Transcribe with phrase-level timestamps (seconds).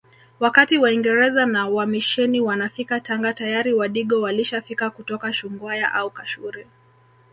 [0.39, 6.65] Wakati waingereza na wamisheni wanafika Tanga tayari wadigo walishafika kutoka Shungwaya au kashuri